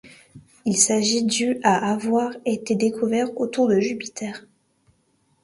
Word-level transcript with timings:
Il 0.65 0.77
s'agit 0.77 1.23
du 1.25 1.59
à 1.61 1.91
avoir 1.93 2.31
été 2.47 2.73
découvert 2.73 3.27
autour 3.39 3.67
de 3.67 3.79
Jupiter. 3.79 4.47